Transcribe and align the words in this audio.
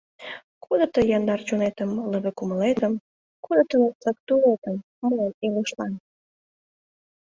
Кодо 0.63 0.85
тый 0.93 1.05
яндар 1.17 1.39
чонетым, 1.47 1.89
лыве 2.11 2.31
кумылетым, 2.37 2.93
Кодо 3.45 3.63
тыныслык 3.69 4.17
тулетым 4.27 4.75
мыйын 5.01 5.31
илышлан. 5.45 5.93